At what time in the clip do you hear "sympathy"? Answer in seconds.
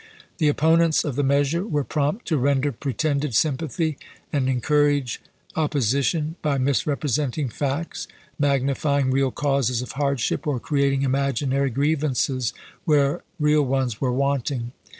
3.35-3.99